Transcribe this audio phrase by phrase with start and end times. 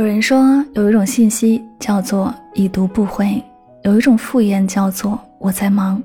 [0.00, 3.44] 有人说，有一种信息叫做已读不回，
[3.82, 6.02] 有一种敷衍叫做我在忙。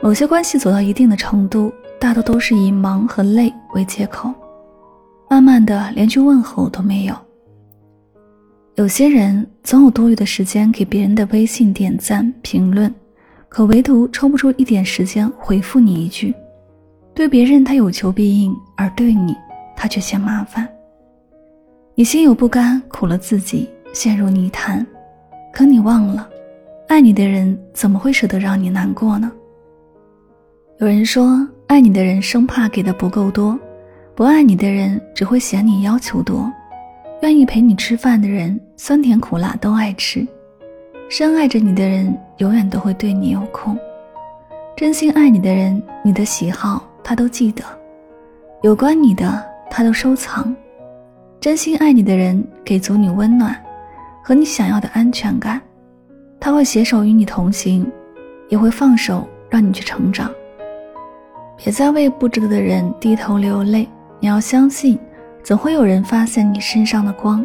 [0.00, 4.32] 某些关系走到一定的程度，大多都是以忙和累为借口，
[5.28, 7.16] 慢慢的连句问候都没有。
[8.76, 12.94] 有些人总有多余的时间给别人的微信点赞评论，
[13.48, 16.32] 可唯独抽不出一点时间回复你一句。
[17.12, 19.34] 对别人他有求必应，而对你
[19.74, 20.68] 他却嫌麻烦。
[21.98, 24.86] 你心有不甘，苦了自己，陷入泥潭。
[25.52, 26.30] 可你忘了，
[26.86, 29.32] 爱你的人怎么会舍得让你难过呢？
[30.78, 33.58] 有人说，爱你的人生怕给的不够多，
[34.14, 36.48] 不爱你的人只会嫌你要求多。
[37.22, 40.24] 愿意陪你吃饭的人，酸甜苦辣都爱吃；
[41.10, 43.76] 深爱着你的人，永远都会对你有空。
[44.76, 47.64] 真心爱你的人，你的喜好他都记得，
[48.62, 50.54] 有关你的他都收藏。
[51.40, 53.54] 真心爱你的人，给足你温暖
[54.24, 55.60] 和你想要的安全感，
[56.40, 57.90] 他会携手与你同行，
[58.48, 60.30] 也会放手让你去成长。
[61.56, 63.88] 别再为不值得的人低头流泪，
[64.20, 64.98] 你要相信。
[65.44, 67.42] 总会有人发现你身上的光。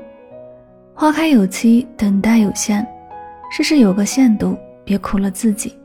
[0.94, 2.86] 花开有期，等待有限，
[3.50, 5.78] 事事有个限度，别苦了自己，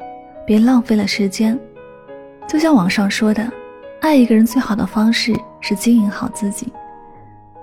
[0.44, 1.56] 别浪费了时间。
[2.48, 3.48] 就像网上说的，
[4.00, 6.72] 爱一个人最好的方式是经营好自己，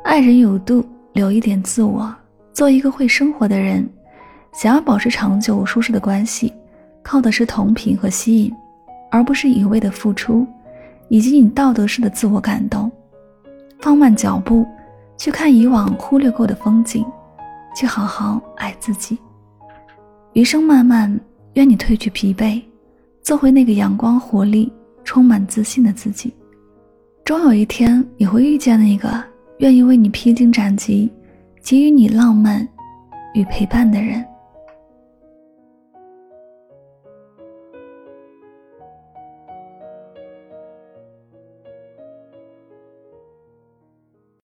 [0.06, 2.16] 爱人有度，留一点自我，
[2.54, 3.86] 做一个会生活的人。
[4.54, 6.54] 想要保持长久舒适的关系，
[7.02, 8.54] 靠的是同频和吸引，
[9.10, 10.46] 而不是一味的付出，
[11.10, 12.90] 以及你道德式的自我感动。
[13.80, 14.64] 放慢脚步，
[15.18, 17.04] 去看以往忽略过的风景，
[17.76, 19.18] 去好好爱自己。
[20.34, 21.20] 余生漫漫，
[21.56, 22.62] 愿你褪去疲惫，
[23.24, 24.72] 做回那个阳光活力、
[25.04, 26.32] 充满自信的自己。
[27.26, 29.22] 终有一天，你会遇见那个
[29.60, 31.12] 愿意为你披荆斩棘、
[31.62, 32.68] 给予你浪漫
[33.34, 34.26] 与陪伴的人。